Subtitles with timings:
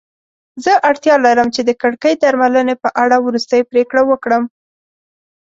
[0.63, 4.43] زه اړتیا لرم چې د کړکۍ درملنې په اړه وروستۍ پریکړه وکړم.